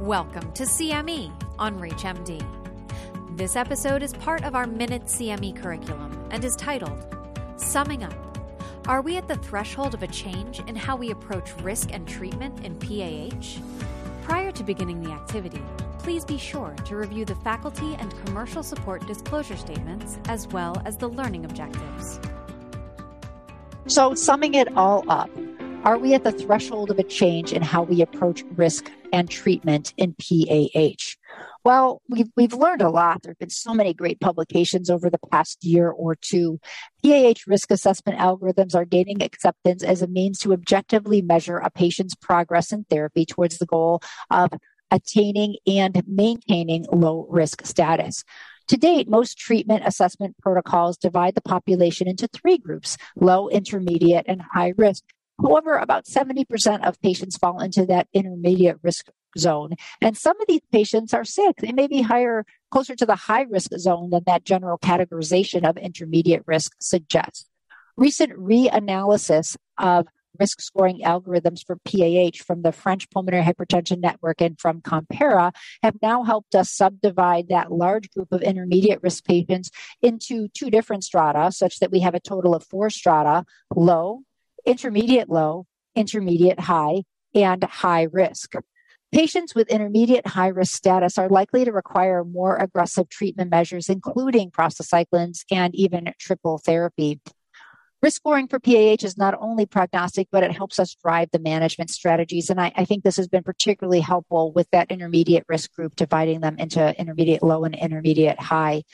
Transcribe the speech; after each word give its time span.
Welcome 0.00 0.50
to 0.52 0.62
CME 0.62 1.30
on 1.58 1.78
ReachMD. 1.78 2.42
This 3.36 3.54
episode 3.54 4.02
is 4.02 4.14
part 4.14 4.42
of 4.44 4.54
our 4.54 4.66
Minute 4.66 5.04
CME 5.04 5.60
curriculum 5.60 6.26
and 6.30 6.42
is 6.42 6.56
titled 6.56 7.04
Summing 7.56 8.02
Up 8.02 8.14
Are 8.88 9.02
we 9.02 9.18
at 9.18 9.28
the 9.28 9.36
threshold 9.36 9.92
of 9.92 10.02
a 10.02 10.06
change 10.06 10.60
in 10.60 10.74
how 10.74 10.96
we 10.96 11.10
approach 11.10 11.54
risk 11.56 11.92
and 11.92 12.08
treatment 12.08 12.64
in 12.64 12.76
PAH? 12.76 13.60
Prior 14.22 14.50
to 14.50 14.64
beginning 14.64 15.02
the 15.02 15.10
activity, 15.10 15.62
please 15.98 16.24
be 16.24 16.38
sure 16.38 16.74
to 16.86 16.96
review 16.96 17.26
the 17.26 17.34
faculty 17.34 17.94
and 17.96 18.10
commercial 18.24 18.62
support 18.62 19.06
disclosure 19.06 19.58
statements 19.58 20.18
as 20.28 20.48
well 20.48 20.80
as 20.86 20.96
the 20.96 21.10
learning 21.10 21.44
objectives. 21.44 22.18
So, 23.86 24.14
summing 24.14 24.54
it 24.54 24.74
all 24.78 25.04
up, 25.10 25.30
are 25.84 25.98
we 25.98 26.12
at 26.12 26.24
the 26.24 26.32
threshold 26.32 26.90
of 26.90 26.98
a 26.98 27.02
change 27.02 27.52
in 27.52 27.62
how 27.62 27.82
we 27.82 28.02
approach 28.02 28.44
risk 28.54 28.90
and 29.12 29.30
treatment 29.30 29.94
in 29.96 30.14
PAH? 30.14 31.16
Well, 31.64 32.02
we've, 32.08 32.28
we've 32.36 32.52
learned 32.52 32.82
a 32.82 32.90
lot. 32.90 33.22
There 33.22 33.30
have 33.32 33.38
been 33.38 33.50
so 33.50 33.72
many 33.72 33.94
great 33.94 34.20
publications 34.20 34.90
over 34.90 35.08
the 35.08 35.18
past 35.30 35.64
year 35.64 35.88
or 35.90 36.16
two. 36.16 36.60
PAH 37.02 37.44
risk 37.46 37.70
assessment 37.70 38.18
algorithms 38.18 38.74
are 38.74 38.84
gaining 38.84 39.22
acceptance 39.22 39.82
as 39.82 40.02
a 40.02 40.06
means 40.06 40.38
to 40.40 40.52
objectively 40.52 41.22
measure 41.22 41.56
a 41.56 41.70
patient's 41.70 42.14
progress 42.14 42.72
in 42.72 42.84
therapy 42.84 43.24
towards 43.24 43.58
the 43.58 43.66
goal 43.66 44.02
of 44.30 44.50
attaining 44.90 45.56
and 45.66 46.02
maintaining 46.06 46.84
low 46.92 47.26
risk 47.30 47.64
status. 47.64 48.24
To 48.68 48.76
date, 48.76 49.08
most 49.08 49.38
treatment 49.38 49.82
assessment 49.84 50.36
protocols 50.42 50.96
divide 50.96 51.34
the 51.34 51.40
population 51.40 52.06
into 52.06 52.28
three 52.28 52.58
groups 52.58 52.96
low, 53.16 53.48
intermediate, 53.48 54.26
and 54.28 54.42
high 54.42 54.74
risk. 54.76 55.04
However, 55.42 55.76
about 55.76 56.06
70% 56.06 56.86
of 56.86 57.00
patients 57.00 57.36
fall 57.36 57.60
into 57.60 57.86
that 57.86 58.08
intermediate 58.12 58.78
risk 58.82 59.10
zone. 59.38 59.74
And 60.00 60.16
some 60.16 60.40
of 60.40 60.46
these 60.48 60.62
patients 60.72 61.14
are 61.14 61.24
sick. 61.24 61.56
They 61.58 61.72
may 61.72 61.86
be 61.86 62.02
higher, 62.02 62.44
closer 62.70 62.94
to 62.96 63.06
the 63.06 63.16
high 63.16 63.42
risk 63.42 63.70
zone 63.76 64.10
than 64.10 64.24
that 64.26 64.44
general 64.44 64.78
categorization 64.78 65.68
of 65.68 65.76
intermediate 65.76 66.42
risk 66.46 66.72
suggests. 66.80 67.46
Recent 67.96 68.32
reanalysis 68.32 69.56
of 69.78 70.06
risk 70.38 70.60
scoring 70.60 71.00
algorithms 71.04 71.60
for 71.66 71.76
PAH 71.84 72.42
from 72.44 72.62
the 72.62 72.72
French 72.72 73.10
Pulmonary 73.10 73.42
Hypertension 73.42 74.00
Network 74.00 74.40
and 74.40 74.58
from 74.58 74.80
Compera 74.80 75.52
have 75.82 75.96
now 76.00 76.22
helped 76.22 76.54
us 76.54 76.70
subdivide 76.70 77.48
that 77.48 77.72
large 77.72 78.10
group 78.10 78.32
of 78.32 78.42
intermediate 78.42 79.02
risk 79.02 79.24
patients 79.24 79.70
into 80.00 80.48
two 80.48 80.70
different 80.70 81.04
strata, 81.04 81.50
such 81.52 81.78
that 81.80 81.90
we 81.90 82.00
have 82.00 82.14
a 82.14 82.20
total 82.20 82.54
of 82.54 82.64
four 82.64 82.90
strata 82.90 83.44
low, 83.74 84.22
intermediate 84.64 85.28
low, 85.28 85.66
intermediate 85.94 86.60
high, 86.60 87.02
and 87.34 87.62
high 87.64 88.06
risk. 88.12 88.54
Patients 89.12 89.56
with 89.56 89.68
intermediate 89.68 90.26
high 90.26 90.48
risk 90.48 90.76
status 90.76 91.18
are 91.18 91.28
likely 91.28 91.64
to 91.64 91.72
require 91.72 92.22
more 92.22 92.56
aggressive 92.56 93.08
treatment 93.08 93.50
measures, 93.50 93.88
including 93.88 94.52
prostacyclins 94.52 95.44
and 95.50 95.74
even 95.74 96.12
triple 96.18 96.58
therapy. 96.58 97.20
Risk 98.02 98.16
scoring 98.16 98.48
for 98.48 98.58
PAH 98.58 99.04
is 99.04 99.18
not 99.18 99.36
only 99.38 99.66
prognostic, 99.66 100.28
but 100.32 100.42
it 100.42 100.52
helps 100.52 100.78
us 100.78 100.94
drive 100.94 101.28
the 101.32 101.38
management 101.38 101.90
strategies. 101.90 102.48
And 102.48 102.58
I, 102.58 102.72
I, 102.74 102.86
think 102.86 103.04
this 103.04 103.18
has 103.18 103.28
been 103.28 103.42
particularly 103.42 104.00
helpful 104.00 104.52
with 104.52 104.70
that 104.70 104.90
intermediate 104.90 105.44
risk 105.48 105.74
group, 105.74 105.96
dividing 105.96 106.40
them 106.40 106.56
into 106.58 106.98
intermediate 106.98 107.42
low 107.42 107.64
and 107.64 107.74
intermediate 107.74 108.40
high. 108.40 108.84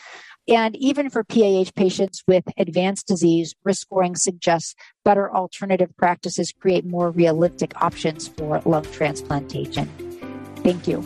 And 0.48 0.76
even 0.76 1.10
for 1.10 1.24
PAH 1.24 1.72
patients 1.74 2.22
with 2.28 2.44
advanced 2.56 3.08
disease, 3.08 3.54
risk 3.64 3.80
scoring 3.82 4.14
suggests 4.14 4.76
better 5.04 5.34
alternative 5.34 5.90
practices 5.96 6.52
create 6.52 6.86
more 6.86 7.10
realistic 7.10 7.82
options 7.82 8.28
for 8.28 8.60
lung 8.64 8.84
transplantation. 8.84 9.88
Thank 10.62 10.86
you. 10.86 11.04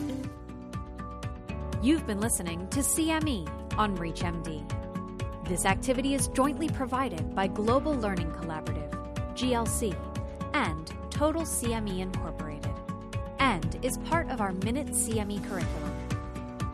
You've 1.81 2.05
been 2.05 2.19
listening 2.19 2.67
to 2.69 2.81
CME 2.81 3.49
on 3.79 3.97
ReachMD. 3.97 5.47
This 5.47 5.65
activity 5.65 6.13
is 6.13 6.27
jointly 6.27 6.69
provided 6.69 7.33
by 7.33 7.47
Global 7.47 7.95
Learning 7.95 8.31
Collaborative, 8.31 8.91
GLC, 9.33 9.95
and 10.53 10.93
Total 11.09 11.41
CME 11.41 11.99
Incorporated, 11.99 12.71
and 13.39 13.83
is 13.83 13.97
part 13.99 14.29
of 14.29 14.39
our 14.39 14.51
Minute 14.53 14.89
CME 14.89 15.43
curriculum. 15.49 16.10